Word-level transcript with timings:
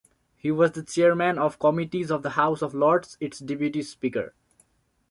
He 0.35 0.49
was 0.49 0.71
the 0.71 0.81
Chairman 0.81 1.37
of 1.37 1.59
Committees 1.59 2.09
of 2.09 2.23
the 2.23 2.31
House 2.31 2.63
of 2.63 2.73
Lords, 2.73 3.17
its 3.21 3.37
deputy 3.37 3.83
speaker. 3.83 4.33